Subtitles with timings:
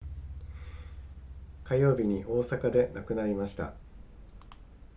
[1.63, 3.75] 火曜日に大阪で亡くなりました